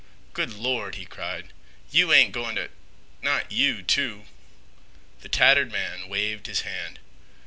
"Good 0.33 0.51
Lord!" 0.55 0.95
he 0.95 1.05
cried, 1.05 1.53
"you 1.91 2.11
ain't 2.11 2.31
goin' 2.31 2.55
t'—not 2.55 3.51
you, 3.51 3.83
too." 3.83 4.23
The 5.21 5.29
tattered 5.29 5.71
man 5.71 6.09
waved 6.09 6.47
his 6.47 6.61
hand. 6.61 6.97